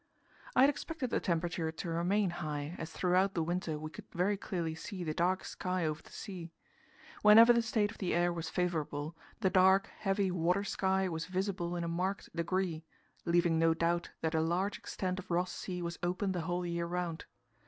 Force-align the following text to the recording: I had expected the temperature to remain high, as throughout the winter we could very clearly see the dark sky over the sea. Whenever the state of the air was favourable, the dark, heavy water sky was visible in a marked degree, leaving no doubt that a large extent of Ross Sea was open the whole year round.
I 0.55 0.61
had 0.61 0.69
expected 0.71 1.11
the 1.11 1.19
temperature 1.19 1.71
to 1.71 1.89
remain 1.91 2.31
high, 2.31 2.73
as 2.79 2.91
throughout 2.91 3.35
the 3.35 3.43
winter 3.43 3.77
we 3.77 3.91
could 3.91 4.11
very 4.13 4.35
clearly 4.35 4.73
see 4.73 5.03
the 5.03 5.13
dark 5.13 5.45
sky 5.45 5.85
over 5.85 6.01
the 6.01 6.11
sea. 6.11 6.51
Whenever 7.21 7.53
the 7.53 7.61
state 7.61 7.91
of 7.91 7.99
the 7.99 8.15
air 8.15 8.33
was 8.33 8.49
favourable, 8.49 9.15
the 9.41 9.51
dark, 9.51 9.85
heavy 9.99 10.31
water 10.31 10.63
sky 10.63 11.07
was 11.07 11.27
visible 11.27 11.75
in 11.75 11.83
a 11.83 11.87
marked 11.87 12.35
degree, 12.35 12.83
leaving 13.25 13.59
no 13.59 13.75
doubt 13.75 14.09
that 14.21 14.33
a 14.33 14.41
large 14.41 14.79
extent 14.79 15.19
of 15.19 15.29
Ross 15.29 15.51
Sea 15.51 15.83
was 15.83 15.99
open 16.01 16.31
the 16.31 16.41
whole 16.41 16.65
year 16.65 16.87
round. 16.87 17.25